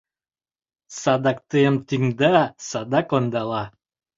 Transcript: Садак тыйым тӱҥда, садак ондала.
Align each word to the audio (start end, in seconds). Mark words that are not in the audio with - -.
Садак 1.01 1.37
тыйым 1.49 1.75
тӱҥда, 1.87 2.35
садак 2.67 3.07
ондала. 3.17 3.63